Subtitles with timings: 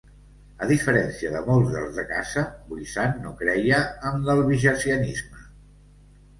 [0.65, 5.49] A diferència de molts dels de casa, Vuissane no creia en l'albigesianisme.